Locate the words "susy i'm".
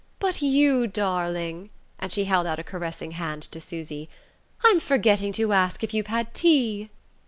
3.61-4.79